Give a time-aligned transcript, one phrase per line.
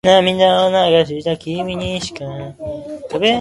[0.01, 0.01] 虹の根元には宝物が埋まっているって、子どもの頃は本気で信じて
[2.17, 2.57] たなあ。